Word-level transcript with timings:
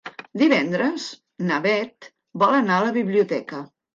Divendres 0.41 1.03
na 1.51 1.59
Bet 1.67 2.09
vol 2.45 2.57
anar 2.61 2.79
a 2.79 2.87
la 2.87 2.95
biblioteca. 2.99 3.63